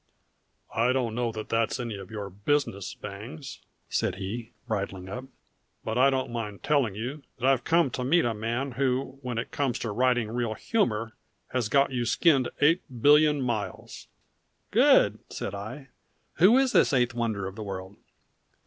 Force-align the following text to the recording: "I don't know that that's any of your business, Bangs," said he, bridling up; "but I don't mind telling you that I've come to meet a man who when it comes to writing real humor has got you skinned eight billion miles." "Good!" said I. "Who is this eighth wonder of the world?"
"I 0.73 0.93
don't 0.93 1.13
know 1.13 1.31
that 1.31 1.49
that's 1.49 1.79
any 1.79 1.95
of 1.95 2.09
your 2.09 2.31
business, 2.31 2.95
Bangs," 2.95 3.59
said 3.87 4.15
he, 4.15 4.51
bridling 4.67 5.07
up; 5.07 5.25
"but 5.85 5.95
I 5.95 6.09
don't 6.09 6.31
mind 6.31 6.63
telling 6.63 6.95
you 6.95 7.21
that 7.37 7.45
I've 7.47 7.63
come 7.63 7.91
to 7.91 8.03
meet 8.03 8.25
a 8.25 8.33
man 8.33 8.71
who 8.71 9.19
when 9.21 9.37
it 9.37 9.51
comes 9.51 9.77
to 9.77 9.91
writing 9.91 10.31
real 10.31 10.55
humor 10.55 11.13
has 11.49 11.69
got 11.69 11.91
you 11.91 12.05
skinned 12.05 12.49
eight 12.61 12.81
billion 13.03 13.43
miles." 13.43 14.07
"Good!" 14.71 15.19
said 15.29 15.53
I. 15.53 15.89
"Who 16.37 16.57
is 16.57 16.71
this 16.71 16.93
eighth 16.93 17.13
wonder 17.13 17.45
of 17.45 17.55
the 17.55 17.61
world?" 17.61 17.95